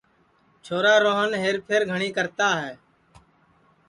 چھورا 0.63 0.93
روہن 1.03 1.31
ہئر 1.41 1.55
پھئر 1.65 1.81
گھٹؔی 1.91 2.09
کرتا 2.17 2.47
ہے 2.61 2.73